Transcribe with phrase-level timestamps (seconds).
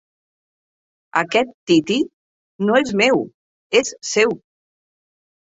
[1.21, 1.97] Aquest tití
[2.65, 3.23] no és meu,
[3.83, 4.35] és seu!